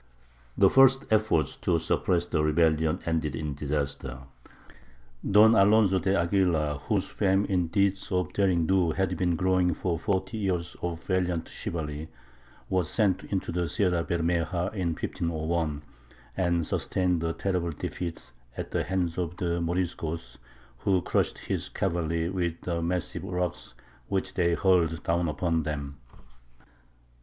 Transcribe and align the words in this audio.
The 0.57 0.67
first 0.67 1.05
effort 1.11 1.59
to 1.61 1.77
suppress 1.77 2.25
the 2.25 2.43
rebellion 2.43 3.01
ended 3.05 3.35
in 3.35 3.53
disaster. 3.53 4.21
Don 5.29 5.53
Alonzo 5.53 5.99
de 5.99 6.19
Aguilar, 6.19 6.79
whose 6.79 7.07
fame 7.07 7.45
in 7.45 7.67
deeds 7.67 8.11
of 8.11 8.33
derring 8.33 8.65
do 8.65 8.93
had 8.93 9.15
been 9.15 9.35
growing 9.35 9.75
for 9.75 9.99
forty 9.99 10.39
years 10.39 10.75
of 10.81 11.03
valiant 11.03 11.49
chivalry, 11.49 12.09
was 12.67 12.89
sent 12.89 13.25
into 13.25 13.51
the 13.51 13.69
Sierra 13.69 14.03
Bermeja 14.03 14.71
in 14.73 14.95
1501, 14.95 15.83
and 16.35 16.65
sustained 16.65 17.23
a 17.23 17.33
terrible 17.33 17.69
defeat 17.69 18.31
at 18.57 18.71
the 18.71 18.83
hands 18.83 19.19
of 19.19 19.37
the 19.37 19.61
Moriscos, 19.61 20.39
who 20.79 21.03
crushed 21.03 21.37
his 21.37 21.69
cavalry 21.69 22.27
with 22.27 22.59
the 22.61 22.81
massive 22.81 23.23
rocks 23.23 23.75
which 24.07 24.33
they 24.33 24.55
hurled 24.55 25.03
down 25.03 25.27
upon 25.29 25.61
them. 25.61 25.97